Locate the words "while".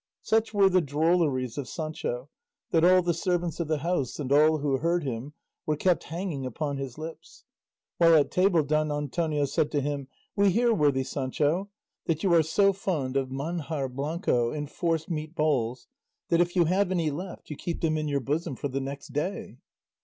7.99-8.15